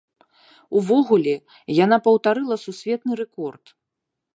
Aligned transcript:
Увогуле, 0.79 1.35
яна 1.85 1.97
паўтарыла 2.09 2.55
сусветны 2.67 3.13
рэкорд. 3.23 3.63